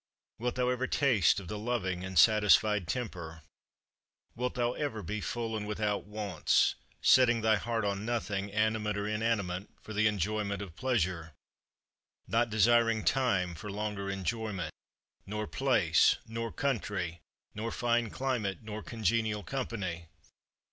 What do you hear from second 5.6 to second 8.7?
without wants, setting thy heart on nothing,